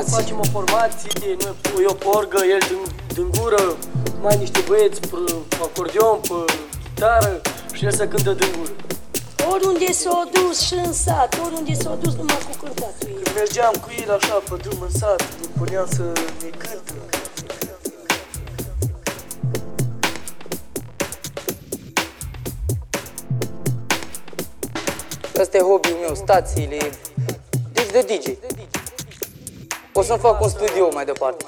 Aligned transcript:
formație. 0.00 0.34
facem 0.34 0.38
o 0.38 0.46
formație, 0.56 1.36
noi 1.42 1.54
pui 1.60 1.84
o 1.86 1.94
porgă, 1.94 2.40
el 2.54 2.62
din, 2.68 2.82
din 3.14 3.30
gură, 3.38 3.76
mai 4.20 4.36
niște 4.36 4.60
băieți 4.68 5.00
pe 5.00 5.16
acordeon, 5.62 6.18
pe 6.28 6.52
chitară 6.84 7.40
și 7.72 7.84
el 7.84 7.92
să 7.92 8.06
cântă 8.06 8.32
din 8.32 8.48
gură. 8.58 8.72
Oriunde 9.52 9.92
s-a 9.92 10.28
dus 10.32 10.60
și 10.60 10.74
în 10.74 10.92
sat, 10.92 11.40
oriunde 11.44 11.74
s-a 11.74 11.94
dus 12.02 12.14
numai 12.14 12.38
cu 12.48 12.64
cântatul 12.64 13.08
ei. 13.08 13.14
Când 13.22 13.36
mergeam 13.36 13.74
cu 13.80 13.88
el 14.02 14.10
așa 14.14 14.42
pe 14.48 14.56
drum 14.62 14.80
în 14.80 14.90
sat, 14.90 15.20
ne 15.40 15.46
puneam 15.58 15.86
să 15.96 16.02
ne 16.42 16.48
cântă. 16.48 16.94
Asta 25.40 25.56
e 25.56 25.60
hobby-ul 25.60 25.98
meu, 26.00 26.14
stațiile. 26.14 26.90
Deci 27.72 27.90
de 27.90 28.00
DJ. 28.00 28.59
O 29.92 30.02
să-mi 30.02 30.18
fac 30.18 30.40
un 30.42 30.48
studio 30.48 30.88
mai 30.92 31.04
departe. 31.04 31.44